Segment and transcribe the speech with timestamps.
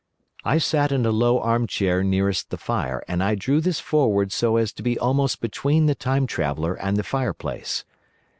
[0.43, 4.31] I sat in a low arm chair nearest the fire, and I drew this forward
[4.31, 7.85] so as to be almost between the Time Traveller and the fireplace.